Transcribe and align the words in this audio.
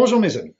Bonjour 0.00 0.20
mes 0.20 0.36
amis. 0.36 0.54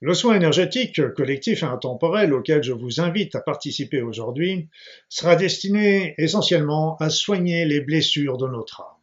Le 0.00 0.14
soin 0.14 0.34
énergétique 0.34 1.00
collectif 1.14 1.62
et 1.62 1.66
intemporel 1.66 2.34
auquel 2.34 2.64
je 2.64 2.72
vous 2.72 3.00
invite 3.00 3.36
à 3.36 3.40
participer 3.40 4.02
aujourd'hui 4.02 4.68
sera 5.08 5.36
destiné 5.36 6.16
essentiellement 6.18 6.96
à 6.96 7.08
soigner 7.08 7.66
les 7.66 7.80
blessures 7.82 8.36
de 8.36 8.48
notre 8.48 8.80
âme. 8.80 8.98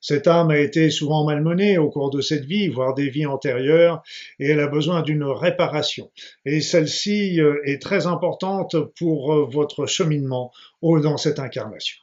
Cette 0.00 0.26
âme 0.26 0.52
a 0.52 0.58
été 0.58 0.88
souvent 0.88 1.26
malmenée 1.26 1.76
au 1.76 1.90
cours 1.90 2.08
de 2.08 2.22
cette 2.22 2.46
vie, 2.46 2.68
voire 2.68 2.94
des 2.94 3.10
vies 3.10 3.26
antérieures, 3.26 4.02
et 4.38 4.48
elle 4.48 4.60
a 4.60 4.68
besoin 4.68 5.02
d'une 5.02 5.24
réparation. 5.24 6.10
Et 6.46 6.62
celle-ci 6.62 7.38
euh, 7.38 7.60
est 7.66 7.82
très 7.82 8.06
importante 8.06 8.74
pour 8.98 9.34
euh, 9.34 9.44
votre 9.44 9.84
cheminement 9.84 10.50
dans 10.80 11.18
cette 11.18 11.40
incarnation. 11.40 11.98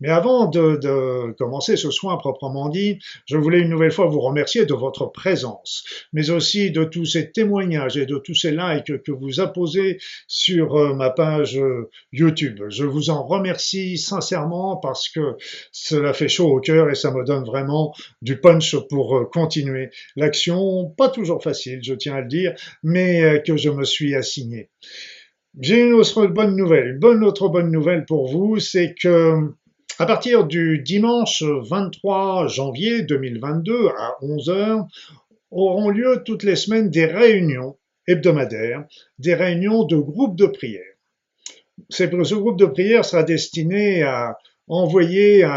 Mais 0.00 0.08
avant 0.10 0.46
de, 0.46 1.32
commencer 1.38 1.76
ce 1.76 1.90
soin 1.90 2.16
proprement 2.16 2.68
dit, 2.68 2.98
je 3.26 3.36
voulais 3.36 3.60
une 3.60 3.70
nouvelle 3.70 3.92
fois 3.92 4.06
vous 4.06 4.20
remercier 4.20 4.66
de 4.66 4.74
votre 4.74 5.06
présence, 5.06 5.84
mais 6.12 6.30
aussi 6.30 6.70
de 6.70 6.84
tous 6.84 7.06
ces 7.06 7.30
témoignages 7.30 7.96
et 7.96 8.06
de 8.06 8.18
tous 8.18 8.34
ces 8.34 8.50
likes 8.50 9.02
que 9.02 9.12
vous 9.12 9.40
apposez 9.40 9.98
sur 10.28 10.76
euh, 10.76 10.94
ma 10.94 11.10
page 11.10 11.58
euh, 11.58 11.90
YouTube. 12.12 12.62
Je 12.68 12.84
vous 12.84 13.10
en 13.10 13.26
remercie 13.26 13.98
sincèrement 13.98 14.76
parce 14.76 15.08
que 15.08 15.36
cela 15.72 16.12
fait 16.12 16.28
chaud 16.28 16.48
au 16.48 16.60
cœur 16.60 16.90
et 16.90 16.94
ça 16.94 17.10
me 17.10 17.24
donne 17.24 17.44
vraiment 17.44 17.94
du 18.22 18.38
punch 18.38 18.76
pour 18.88 19.16
euh, 19.16 19.24
continuer 19.24 19.90
l'action, 20.16 20.90
pas 20.96 21.08
toujours 21.08 21.42
facile, 21.42 21.80
je 21.82 21.94
tiens 21.94 22.16
à 22.16 22.20
le 22.20 22.28
dire, 22.28 22.54
mais 22.82 23.42
que 23.46 23.56
je 23.56 23.70
me 23.70 23.84
suis 23.84 24.14
assigné. 24.14 24.70
J'ai 25.58 25.80
une 25.80 25.94
autre 25.94 26.26
bonne 26.26 26.54
nouvelle. 26.54 26.88
Une 26.88 26.98
bonne 26.98 27.24
autre 27.24 27.48
bonne 27.48 27.70
nouvelle 27.70 28.04
pour 28.04 28.28
vous, 28.30 28.58
c'est 28.58 28.94
que 28.94 29.54
à 29.98 30.04
partir 30.04 30.44
du 30.44 30.78
dimanche 30.78 31.42
23 31.42 32.48
janvier 32.48 33.02
2022 33.02 33.88
à 33.98 34.16
11h, 34.22 34.86
auront 35.50 35.88
lieu 35.88 36.22
toutes 36.24 36.42
les 36.42 36.56
semaines 36.56 36.90
des 36.90 37.06
réunions 37.06 37.78
hebdomadaires, 38.06 38.84
des 39.18 39.34
réunions 39.34 39.84
de 39.84 39.96
groupes 39.96 40.36
de 40.36 40.46
prière. 40.46 40.82
Ce 41.88 42.34
groupe 42.34 42.58
de 42.58 42.66
prière 42.66 43.06
sera 43.06 43.22
destiné 43.22 44.02
à 44.02 44.36
envoyer 44.68 45.48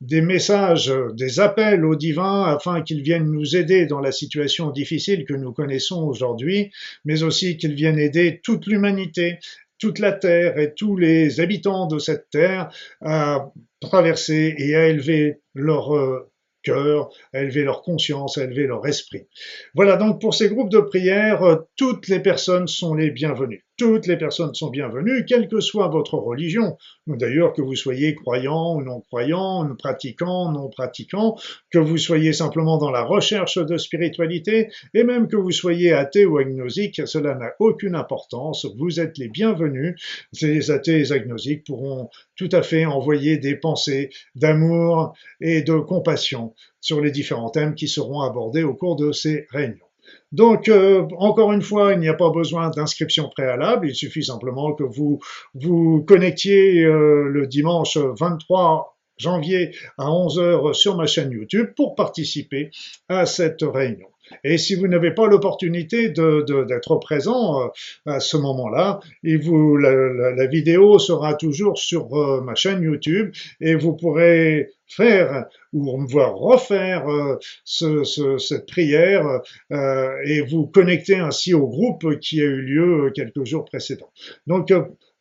des 0.00 0.20
messages, 0.20 0.92
des 1.12 1.38
appels 1.38 1.84
au 1.84 1.94
divin 1.94 2.44
afin 2.44 2.82
qu'ils 2.82 3.02
viennent 3.02 3.30
nous 3.30 3.54
aider 3.54 3.86
dans 3.86 4.00
la 4.00 4.12
situation 4.12 4.70
difficile 4.70 5.24
que 5.26 5.34
nous 5.34 5.52
connaissons 5.52 6.02
aujourd'hui, 6.02 6.72
mais 7.04 7.22
aussi 7.22 7.56
qu'ils 7.56 7.74
viennent 7.74 7.98
aider 7.98 8.40
toute 8.42 8.66
l'humanité 8.66 9.38
toute 9.78 9.98
la 9.98 10.12
terre 10.12 10.58
et 10.58 10.74
tous 10.74 10.96
les 10.96 11.40
habitants 11.40 11.86
de 11.86 11.98
cette 11.98 12.30
terre 12.30 12.70
à 13.00 13.52
traverser 13.80 14.54
et 14.58 14.74
à 14.74 14.88
élever 14.88 15.40
leur 15.54 15.94
euh, 15.94 16.30
cœur, 16.62 17.10
à 17.32 17.42
élever 17.42 17.62
leur 17.62 17.82
conscience, 17.82 18.38
à 18.38 18.44
élever 18.44 18.66
leur 18.66 18.86
esprit. 18.86 19.26
Voilà 19.74 19.96
donc 19.96 20.20
pour 20.20 20.34
ces 20.34 20.48
groupes 20.48 20.70
de 20.70 20.80
prière, 20.80 21.42
euh, 21.42 21.56
toutes 21.76 22.08
les 22.08 22.20
personnes 22.20 22.68
sont 22.68 22.94
les 22.94 23.10
bienvenues. 23.10 23.65
Toutes 23.78 24.06
les 24.06 24.16
personnes 24.16 24.54
sont 24.54 24.70
bienvenues, 24.70 25.26
quelle 25.26 25.48
que 25.48 25.60
soit 25.60 25.88
votre 25.88 26.14
religion. 26.14 26.78
D'ailleurs, 27.06 27.52
que 27.52 27.60
vous 27.60 27.74
soyez 27.74 28.14
croyant 28.14 28.74
ou 28.74 28.82
non 28.82 29.02
croyant, 29.02 29.68
pratiquant, 29.76 30.50
non 30.50 30.70
pratiquant, 30.70 31.36
que 31.70 31.78
vous 31.78 31.98
soyez 31.98 32.32
simplement 32.32 32.78
dans 32.78 32.90
la 32.90 33.04
recherche 33.04 33.58
de 33.58 33.76
spiritualité, 33.76 34.70
et 34.94 35.04
même 35.04 35.28
que 35.28 35.36
vous 35.36 35.50
soyez 35.50 35.92
athée 35.92 36.24
ou 36.24 36.38
agnosique, 36.38 37.06
cela 37.06 37.34
n'a 37.34 37.52
aucune 37.58 37.94
importance. 37.94 38.66
Vous 38.78 38.98
êtes 38.98 39.18
les 39.18 39.28
bienvenus. 39.28 39.94
Ces 40.32 40.70
athées 40.70 41.08
et 41.08 41.12
agnosiques 41.12 41.64
pourront 41.64 42.08
tout 42.34 42.48
à 42.52 42.62
fait 42.62 42.86
envoyer 42.86 43.36
des 43.36 43.56
pensées 43.56 44.08
d'amour 44.34 45.12
et 45.42 45.60
de 45.60 45.78
compassion 45.80 46.54
sur 46.80 47.02
les 47.02 47.10
différents 47.10 47.50
thèmes 47.50 47.74
qui 47.74 47.88
seront 47.88 48.22
abordés 48.22 48.62
au 48.62 48.72
cours 48.72 48.96
de 48.96 49.12
ces 49.12 49.46
réunions. 49.50 49.85
Donc, 50.32 50.68
euh, 50.68 51.06
encore 51.18 51.52
une 51.52 51.62
fois, 51.62 51.92
il 51.92 52.00
n'y 52.00 52.08
a 52.08 52.14
pas 52.14 52.30
besoin 52.30 52.70
d'inscription 52.70 53.28
préalable, 53.28 53.88
il 53.88 53.94
suffit 53.94 54.24
simplement 54.24 54.74
que 54.74 54.84
vous 54.84 55.20
vous 55.54 56.04
connectiez 56.06 56.84
euh, 56.84 57.28
le 57.28 57.46
dimanche 57.46 57.96
23 57.96 58.98
janvier 59.18 59.74
à 59.98 60.06
11h 60.06 60.74
sur 60.74 60.96
ma 60.96 61.06
chaîne 61.06 61.30
YouTube 61.30 61.68
pour 61.76 61.94
participer 61.94 62.70
à 63.08 63.24
cette 63.24 63.62
réunion. 63.62 64.08
Et 64.44 64.58
si 64.58 64.74
vous 64.74 64.88
n'avez 64.88 65.12
pas 65.12 65.26
l'opportunité 65.26 66.10
d'être 66.10 66.96
présent 66.96 67.62
euh, 67.62 67.68
à 68.06 68.20
ce 68.20 68.36
moment-là, 68.36 69.00
la, 69.22 70.46
vidéo 70.46 70.98
sera 70.98 71.34
toujours 71.34 71.78
sur 71.78 72.14
euh, 72.14 72.40
ma 72.40 72.54
chaîne 72.54 72.82
YouTube 72.82 73.32
et 73.60 73.74
vous 73.74 73.94
pourrez 73.94 74.70
faire 74.88 75.46
ou 75.72 76.06
voir 76.06 76.36
refaire 76.36 77.08
euh, 77.08 77.38
cette 77.64 78.66
prière 78.66 79.40
et 79.70 80.40
vous 80.42 80.66
connecter 80.66 81.16
ainsi 81.16 81.54
au 81.54 81.66
groupe 81.66 82.20
qui 82.20 82.40
a 82.40 82.44
eu 82.44 82.62
lieu 82.62 83.12
quelques 83.14 83.44
jours 83.44 83.64
précédents. 83.64 84.12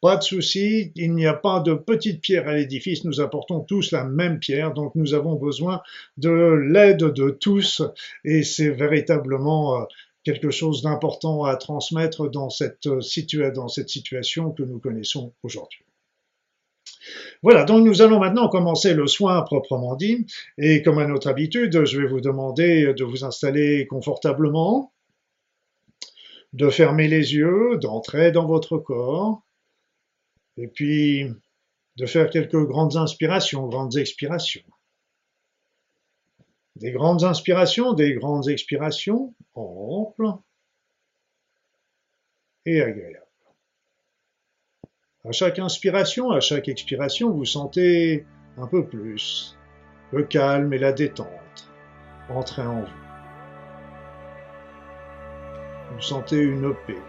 Pas 0.01 0.17
de 0.17 0.23
souci, 0.23 0.91
il 0.95 1.13
n'y 1.13 1.25
a 1.25 1.33
pas 1.33 1.61
de 1.61 1.73
petite 1.73 2.21
pierre 2.21 2.47
à 2.47 2.53
l'édifice, 2.53 3.05
nous 3.05 3.21
apportons 3.21 3.61
tous 3.61 3.91
la 3.91 4.03
même 4.03 4.39
pierre, 4.39 4.73
donc 4.73 4.93
nous 4.95 5.13
avons 5.13 5.35
besoin 5.35 5.81
de 6.17 6.29
l'aide 6.29 6.97
de 6.97 7.29
tous 7.29 7.81
et 8.23 8.43
c'est 8.43 8.69
véritablement 8.69 9.81
euh, 9.81 9.85
quelque 10.23 10.51
chose 10.51 10.81
d'important 10.81 11.43
à 11.45 11.55
transmettre 11.55 12.29
dans 12.29 12.49
cette, 12.49 12.87
euh, 12.87 13.51
dans 13.51 13.67
cette 13.67 13.89
situation 13.89 14.51
que 14.51 14.63
nous 14.63 14.79
connaissons 14.79 15.33
aujourd'hui. 15.43 15.85
Voilà, 17.43 17.63
donc 17.63 17.85
nous 17.85 18.01
allons 18.01 18.19
maintenant 18.19 18.49
commencer 18.49 18.93
le 18.93 19.07
soin 19.07 19.41
proprement 19.43 19.95
dit, 19.95 20.25
et 20.57 20.81
comme 20.81 20.97
à 20.97 21.07
notre 21.07 21.29
habitude, 21.29 21.85
je 21.85 22.01
vais 22.01 22.07
vous 22.07 22.21
demander 22.21 22.93
de 22.93 23.03
vous 23.03 23.23
installer 23.23 23.85
confortablement, 23.87 24.91
de 26.53 26.69
fermer 26.69 27.07
les 27.07 27.33
yeux, 27.33 27.77
d'entrer 27.81 28.31
dans 28.31 28.47
votre 28.47 28.77
corps, 28.77 29.44
et 30.57 30.67
puis 30.67 31.29
de 31.97 32.05
faire 32.05 32.29
quelques 32.29 32.63
grandes 32.65 32.97
inspirations, 32.97 33.67
grandes 33.67 33.97
expirations. 33.97 34.63
Des 36.75 36.91
grandes 36.91 37.23
inspirations, 37.23 37.93
des 37.93 38.13
grandes 38.15 38.49
expirations, 38.49 39.33
amples 39.53 40.33
et 42.65 42.81
agréables. 42.81 43.21
À 45.23 45.31
chaque 45.31 45.57
inspiration, 45.59 46.31
à 46.31 46.39
chaque 46.39 46.67
expiration, 46.67 47.31
vous 47.31 47.45
sentez 47.45 48.25
un 48.57 48.67
peu 48.67 48.85
plus 48.85 49.57
le 50.11 50.23
calme 50.23 50.73
et 50.73 50.77
la 50.77 50.91
détente 50.91 51.71
entrer 52.29 52.63
en 52.63 52.81
vous. 52.81 52.87
Vous 55.93 56.01
sentez 56.01 56.41
une 56.41 56.73
paix, 56.87 57.01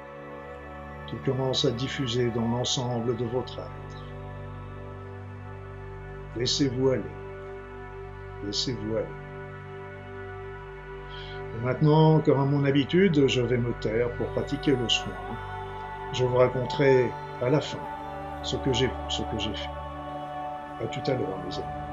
qui 1.07 1.17
commence 1.25 1.65
à 1.65 1.71
diffuser 1.71 2.31
dans 2.31 2.49
l'ensemble 2.49 3.17
de 3.17 3.25
votre 3.25 3.59
être. 3.59 4.05
Laissez-vous 6.37 6.91
aller. 6.91 7.03
Laissez-vous 8.45 8.97
aller. 8.97 9.07
Et 11.55 11.65
maintenant, 11.65 12.21
comme 12.21 12.41
à 12.41 12.45
mon 12.45 12.65
habitude, 12.65 13.27
je 13.27 13.41
vais 13.41 13.59
me 13.59 13.73
taire 13.81 14.13
pour 14.17 14.27
pratiquer 14.29 14.73
le 14.73 14.89
soin. 14.89 15.13
Je 16.13 16.25
vous 16.25 16.37
raconterai 16.37 17.11
à 17.43 17.51
la 17.51 17.61
fin 17.61 17.79
ce 18.43 18.57
que 18.57 18.73
j'ai 18.73 18.91
ce 19.09 19.23
que 19.23 19.39
j'ai 19.39 19.55
fait. 19.55 19.71
À 20.83 20.87
tout 20.87 21.11
à 21.11 21.15
l'heure, 21.15 21.39
mes 21.47 21.57
amis. 21.57 21.86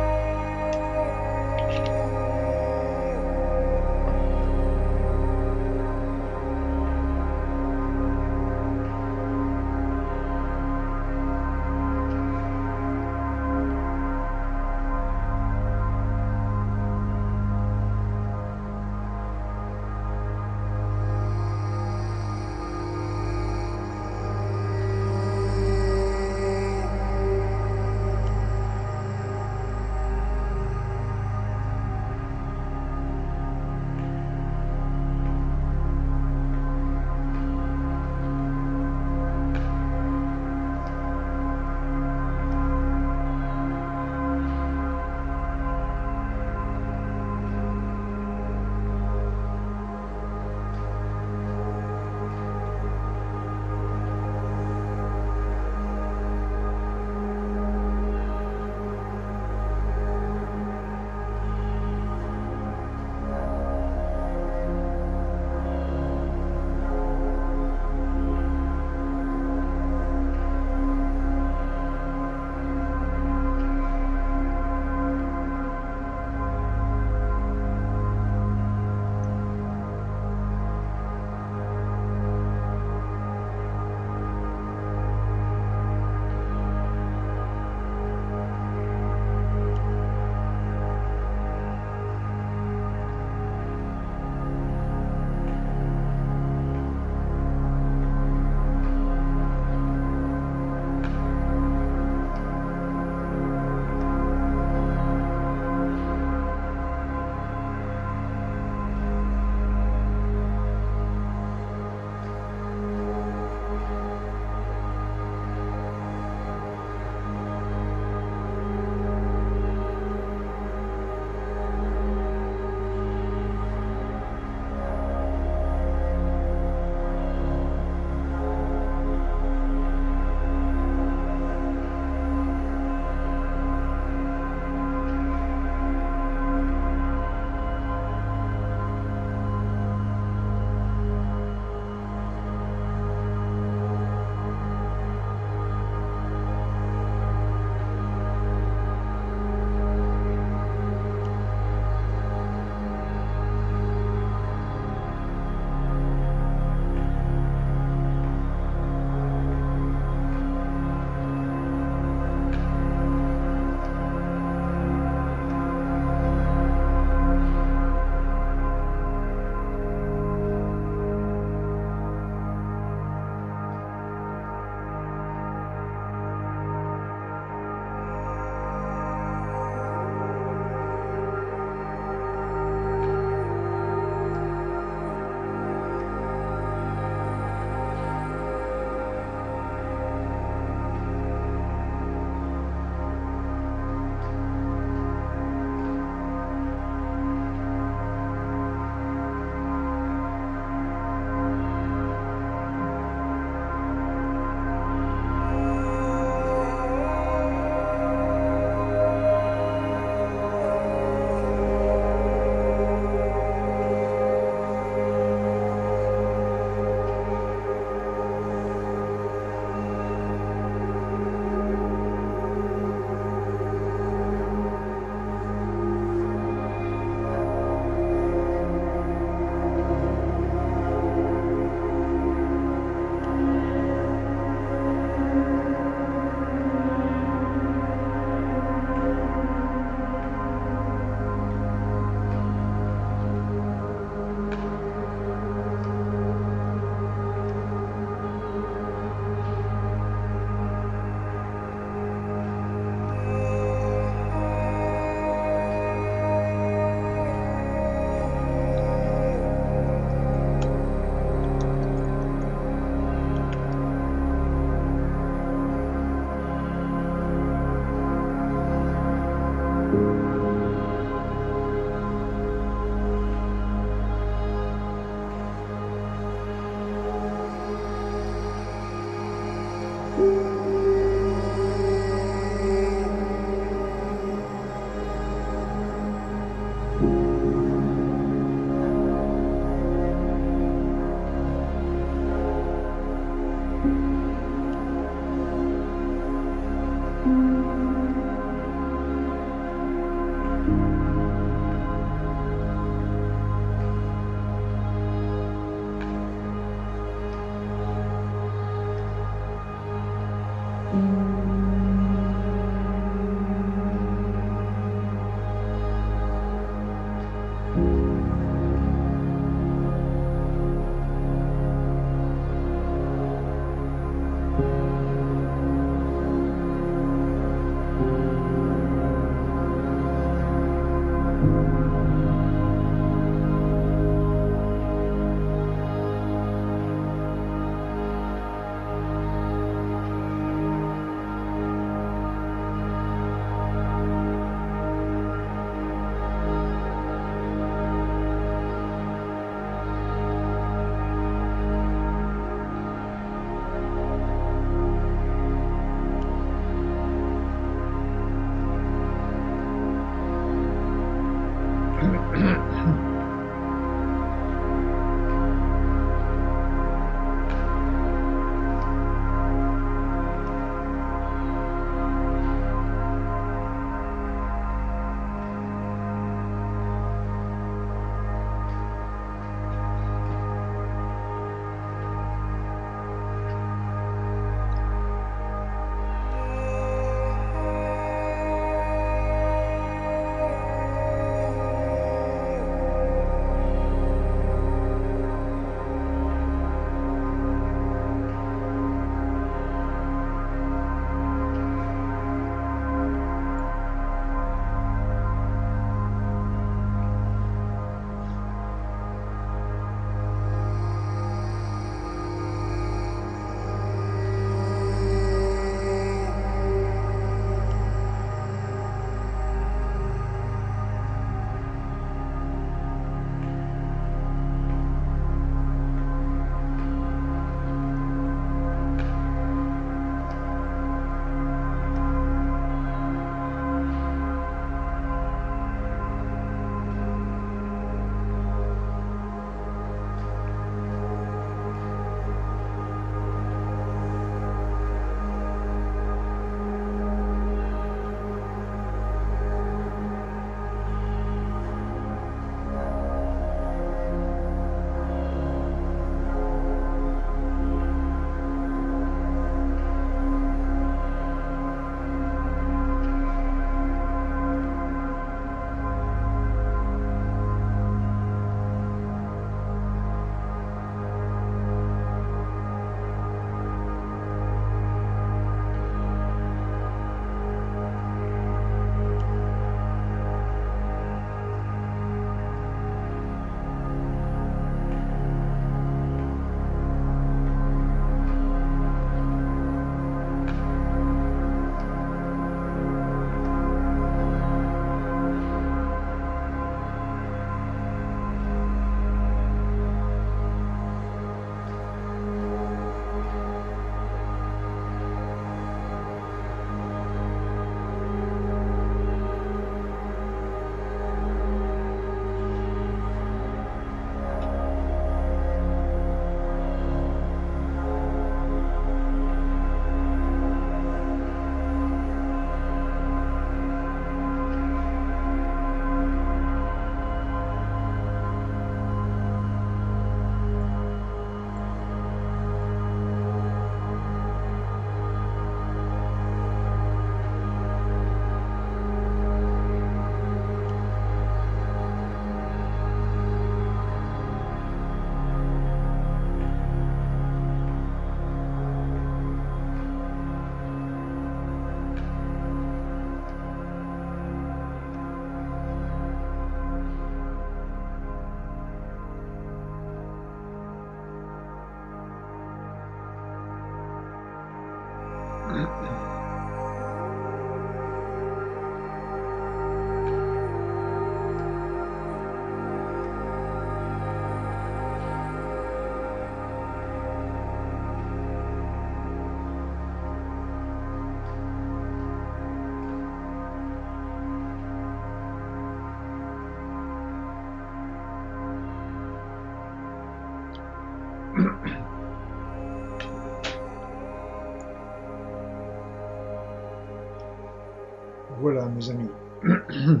Mes 598.74 598.90
amis. 598.90 599.10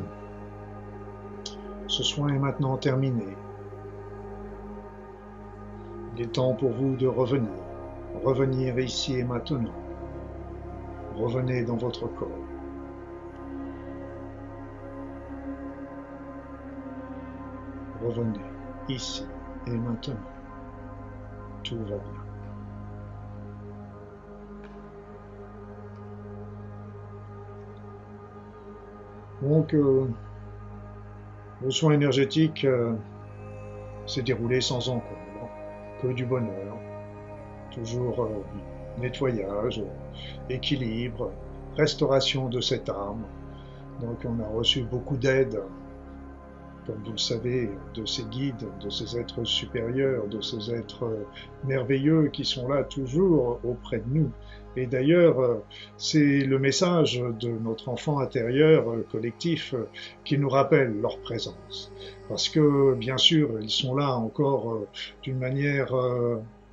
Ce 1.86 2.02
soin 2.02 2.28
est 2.28 2.38
maintenant 2.38 2.76
terminé. 2.76 3.36
Il 6.16 6.22
est 6.22 6.32
temps 6.32 6.54
pour 6.54 6.70
vous 6.70 6.96
de 6.96 7.06
revenir, 7.06 7.50
revenir 8.24 8.78
ici 8.78 9.18
et 9.18 9.24
maintenant. 9.24 9.72
Revenez 11.16 11.64
dans 11.64 11.76
votre 11.76 12.06
corps. 12.08 12.28
Revenez 18.04 18.40
ici 18.88 19.26
et 19.66 19.70
maintenant. 19.70 20.14
Tout 21.62 21.78
va 21.78 21.96
bien. 21.96 22.33
Donc, 29.44 29.74
euh, 29.74 30.06
le 31.62 31.70
soin 31.70 31.92
énergétique 31.92 32.64
euh, 32.64 32.94
s'est 34.06 34.22
déroulé 34.22 34.62
sans 34.62 34.88
encombre, 34.88 35.50
que 36.00 36.08
du 36.08 36.24
bonheur, 36.24 36.78
toujours 37.70 38.24
euh, 38.24 39.00
nettoyage, 39.02 39.82
équilibre, 40.48 41.30
restauration 41.76 42.48
de 42.48 42.62
cette 42.62 42.88
âme. 42.88 43.24
Donc, 44.00 44.24
on 44.24 44.42
a 44.42 44.48
reçu 44.48 44.82
beaucoup 44.82 45.18
d'aide 45.18 45.60
comme 46.86 47.02
vous 47.04 47.12
le 47.12 47.18
savez, 47.18 47.70
de 47.94 48.04
ces 48.04 48.24
guides, 48.24 48.68
de 48.82 48.90
ces 48.90 49.18
êtres 49.18 49.44
supérieurs, 49.44 50.26
de 50.28 50.40
ces 50.40 50.72
êtres 50.72 51.08
merveilleux 51.64 52.28
qui 52.32 52.44
sont 52.44 52.68
là 52.68 52.84
toujours 52.84 53.60
auprès 53.64 53.98
de 53.98 54.08
nous. 54.08 54.30
Et 54.76 54.86
d'ailleurs, 54.86 55.62
c'est 55.96 56.40
le 56.40 56.58
message 56.58 57.22
de 57.40 57.48
notre 57.48 57.88
enfant 57.88 58.18
intérieur 58.18 58.84
collectif 59.10 59.74
qui 60.24 60.36
nous 60.36 60.48
rappelle 60.48 61.00
leur 61.00 61.18
présence. 61.18 61.92
Parce 62.28 62.48
que, 62.48 62.94
bien 62.94 63.16
sûr, 63.16 63.50
ils 63.62 63.70
sont 63.70 63.94
là 63.94 64.16
encore 64.16 64.80
d'une 65.22 65.38
manière 65.38 65.94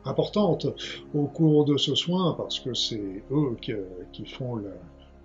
importante 0.05 0.67
au 1.13 1.25
cours 1.25 1.65
de 1.65 1.77
ce 1.77 1.95
soin, 1.95 2.33
parce 2.33 2.59
que 2.59 2.73
c'est 2.73 3.23
eux 3.31 3.55
qui, 3.61 4.25
font 4.25 4.55
le, 4.55 4.71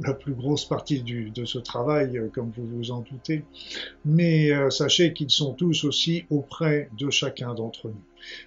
la 0.00 0.14
plus 0.14 0.35
grosse 0.35 0.64
partie 0.64 1.02
de 1.02 1.44
ce 1.44 1.59
travail, 1.59 2.18
euh, 2.18 2.28
comme 2.28 2.50
vous 2.56 2.66
vous 2.66 2.90
en 2.90 3.00
doutez. 3.00 3.44
Mais 4.04 4.52
euh, 4.52 4.70
sachez 4.70 5.12
qu'ils 5.12 5.30
sont 5.30 5.54
tous 5.54 5.85
aussi 5.85 6.24
auprès 6.30 6.90
de 6.98 7.11
chacun 7.11 7.54
d'entre 7.54 7.88
nous. 7.88 8.04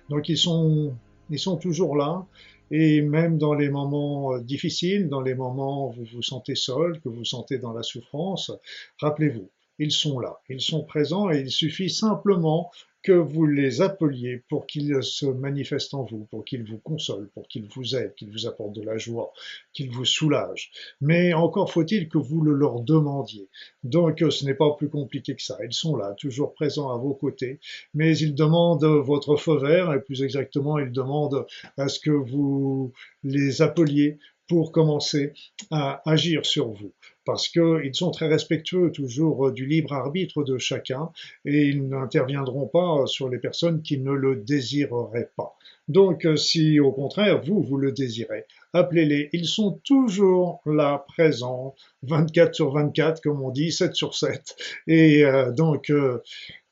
Donc 0.09 0.29
ils 0.29 0.37
sont, 0.37 0.93
ils 1.29 1.39
sont 1.39 1.57
toujours 1.57 1.95
là. 1.95 2.25
Et 2.71 3.01
même 3.01 3.39
dans 3.39 3.55
les 3.55 3.69
moments 3.69 4.33
euh, 4.33 4.41
difficiles, 4.41 5.09
dans 5.09 5.21
les 5.21 5.33
moments 5.33 5.89
où 5.89 5.93
vous 5.93 6.05
vous 6.13 6.21
sentez 6.21 6.55
seul, 6.55 6.99
que 7.01 7.09
vous 7.09 7.17
vous 7.17 7.25
sentez 7.25 7.57
dans 7.57 7.73
la 7.73 7.81
souffrance, 7.81 8.51
rappelez-vous, 8.99 9.49
ils 9.79 9.91
sont 9.91 10.19
là, 10.19 10.37
ils 10.49 10.61
sont 10.61 10.83
présents 10.83 11.31
et 11.31 11.39
il 11.39 11.49
suffit 11.49 11.89
simplement 11.89 12.69
que 13.01 13.11
vous 13.11 13.45
les 13.45 13.81
appeliez 13.81 14.43
pour 14.49 14.67
qu'ils 14.67 15.01
se 15.01 15.25
manifestent 15.25 15.93
en 15.93 16.03
vous, 16.03 16.25
pour 16.25 16.43
qu'ils 16.43 16.63
vous 16.63 16.79
consolent, 16.79 17.29
pour 17.33 17.47
qu'ils 17.47 17.67
vous 17.67 17.95
aident, 17.95 18.13
qu'ils 18.15 18.31
vous 18.31 18.47
apportent 18.47 18.75
de 18.75 18.81
la 18.81 18.97
joie, 18.97 19.31
qu'ils 19.73 19.91
vous 19.91 20.05
soulagent. 20.05 20.71
Mais 21.01 21.33
encore 21.33 21.71
faut-il 21.71 22.09
que 22.09 22.17
vous 22.17 22.41
le 22.41 22.53
leur 22.53 22.81
demandiez. 22.81 23.47
Donc 23.83 24.23
ce 24.29 24.45
n'est 24.45 24.53
pas 24.53 24.71
plus 24.75 24.89
compliqué 24.89 25.35
que 25.35 25.41
ça. 25.41 25.57
Ils 25.63 25.73
sont 25.73 25.95
là, 25.95 26.13
toujours 26.13 26.53
présents 26.53 26.89
à 26.89 26.97
vos 26.97 27.13
côtés, 27.13 27.59
mais 27.93 28.17
ils 28.17 28.35
demandent 28.35 28.83
votre 28.83 29.35
feu 29.35 29.57
vert, 29.57 29.93
et 29.93 30.01
plus 30.01 30.23
exactement, 30.23 30.77
ils 30.77 30.91
demandent 30.91 31.45
à 31.77 31.87
ce 31.87 31.99
que 31.99 32.11
vous 32.11 32.93
les 33.23 33.61
appeliez 33.61 34.17
pour 34.47 34.71
commencer 34.71 35.33
à 35.69 36.01
agir 36.09 36.45
sur 36.45 36.69
vous 36.69 36.91
parce 37.29 37.47
qu'ils 37.47 37.93
sont 37.93 38.09
très 38.09 38.27
respectueux 38.27 38.91
toujours 38.91 39.51
du 39.51 39.67
libre 39.67 39.93
arbitre 39.93 40.43
de 40.43 40.57
chacun 40.57 41.11
et 41.45 41.67
ils 41.67 41.87
n'interviendront 41.87 42.65
pas 42.65 43.05
sur 43.05 43.29
les 43.29 43.37
personnes 43.37 43.83
qui 43.83 43.99
ne 43.99 44.11
le 44.11 44.37
désireraient 44.37 45.29
pas. 45.37 45.55
Donc 45.87 46.27
si 46.37 46.79
au 46.79 46.91
contraire 46.91 47.39
vous, 47.43 47.61
vous 47.61 47.77
le 47.77 47.91
désirez, 47.91 48.45
appelez-les, 48.73 49.29
ils 49.31 49.45
sont 49.45 49.79
toujours 49.83 50.61
là, 50.65 51.05
présents, 51.07 51.75
24 52.01 52.55
sur 52.55 52.71
24 52.71 53.21
comme 53.21 53.43
on 53.43 53.51
dit, 53.51 53.71
7 53.71 53.93
sur 53.93 54.15
7. 54.15 54.55
Et 54.87 55.23
euh, 55.23 55.51
donc 55.51 55.91
euh, 55.91 56.23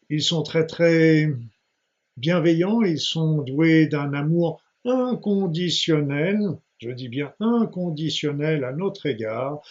ils 0.09 0.23
sont 0.23 0.41
très 0.41 0.65
très 0.65 1.29
bienveillants, 2.17 2.81
ils 2.81 2.99
sont 2.99 3.43
doués 3.43 3.85
d'un 3.85 4.11
amour 4.13 4.59
inconditionnel 4.85 6.39
je 6.79 6.91
dis 6.91 7.09
bien 7.09 7.33
inconditionnel 7.39 8.63
à 8.63 8.71
notre 8.71 9.05
égard, 9.05 9.61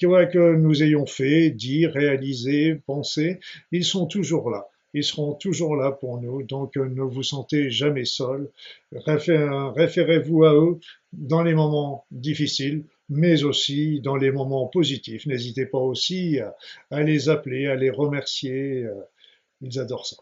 quoi 0.00 0.26
que 0.26 0.56
nous 0.56 0.82
ayons 0.82 1.06
fait, 1.06 1.50
dit, 1.50 1.86
réalisé, 1.86 2.74
pensé, 2.86 3.40
ils 3.72 3.84
sont 3.84 4.06
toujours 4.06 4.50
là. 4.50 4.68
Ils 4.94 5.04
seront 5.04 5.34
toujours 5.34 5.76
là 5.76 5.92
pour 5.92 6.20
nous, 6.20 6.42
donc 6.42 6.76
ne 6.76 7.02
vous 7.02 7.22
sentez 7.22 7.70
jamais 7.70 8.06
seul. 8.06 8.50
Référez-vous 8.92 10.44
à 10.44 10.54
eux 10.54 10.78
dans 11.12 11.42
les 11.42 11.54
moments 11.54 12.06
difficiles, 12.10 12.84
mais 13.10 13.44
aussi 13.44 14.00
dans 14.00 14.16
les 14.16 14.30
moments 14.30 14.66
positifs. 14.66 15.26
N'hésitez 15.26 15.66
pas 15.66 15.78
aussi 15.78 16.38
à 16.90 17.02
les 17.02 17.28
appeler, 17.28 17.66
à 17.66 17.76
les 17.76 17.90
remercier. 17.90 18.86
Ils 19.60 19.78
adorent 19.78 20.06
ça. 20.06 20.16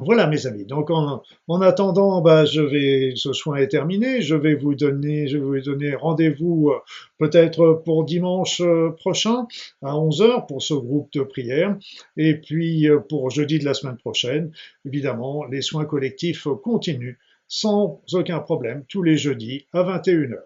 Voilà 0.00 0.26
mes 0.26 0.46
amis. 0.46 0.64
Donc 0.64 0.90
en, 0.90 1.22
attendant, 1.60 2.20
bah, 2.20 2.44
je 2.44 2.60
vais, 2.60 3.12
ce 3.16 3.32
soin 3.32 3.56
est 3.56 3.68
terminé. 3.68 4.20
Je 4.22 4.34
vais 4.34 4.54
vous 4.54 4.74
donner, 4.74 5.28
je 5.28 5.38
vous 5.38 5.60
donner 5.60 5.94
rendez-vous 5.94 6.70
euh, 6.70 6.80
peut-être 7.18 7.82
pour 7.84 8.04
dimanche 8.04 8.60
euh, 8.60 8.90
prochain 8.90 9.46
à 9.82 9.92
11h 9.92 10.46
pour 10.46 10.62
ce 10.62 10.74
groupe 10.74 11.12
de 11.12 11.22
prière. 11.22 11.78
Et 12.16 12.34
puis 12.34 12.88
euh, 12.88 12.98
pour 12.98 13.30
jeudi 13.30 13.58
de 13.58 13.64
la 13.64 13.74
semaine 13.74 13.96
prochaine, 13.96 14.52
évidemment, 14.84 15.44
les 15.44 15.62
soins 15.62 15.84
collectifs 15.84 16.48
continuent 16.62 17.18
sans 17.46 18.00
aucun 18.12 18.40
problème 18.40 18.84
tous 18.88 19.02
les 19.02 19.16
jeudis 19.16 19.66
à 19.72 19.82
21h. 19.82 20.38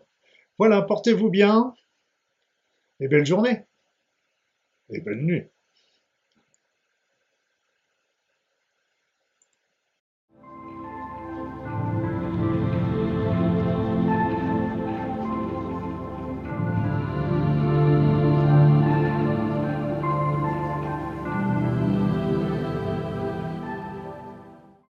Voilà, 0.58 0.82
portez-vous 0.82 1.30
bien 1.30 1.74
et 3.00 3.08
belle 3.08 3.26
journée 3.26 3.64
et 4.90 5.00
belle 5.00 5.24
nuit. 5.24 5.44